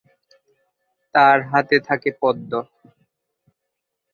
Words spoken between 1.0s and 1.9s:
তার হাতে